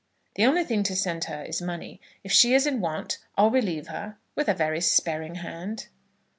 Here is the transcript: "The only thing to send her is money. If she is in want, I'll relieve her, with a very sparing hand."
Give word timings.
"The 0.33 0.47
only 0.47 0.63
thing 0.63 0.81
to 0.81 0.95
send 0.95 1.25
her 1.25 1.43
is 1.43 1.61
money. 1.61 2.01
If 2.23 2.31
she 2.31 2.55
is 2.55 2.65
in 2.65 2.81
want, 2.81 3.19
I'll 3.37 3.51
relieve 3.51 3.85
her, 3.89 4.17
with 4.33 4.49
a 4.49 4.53
very 4.55 4.81
sparing 4.81 5.35
hand." 5.35 5.89